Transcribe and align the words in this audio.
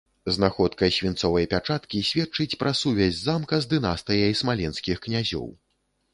Знаходка 0.35 0.87
свінцовай 0.95 1.45
пячаткі 1.51 2.01
сведчыць 2.09 2.57
пра 2.65 2.73
сувязь 2.81 3.21
замка 3.27 3.61
з 3.67 3.71
дынастыяй 3.75 4.37
смаленскіх 4.43 4.97
князёў. 5.07 5.47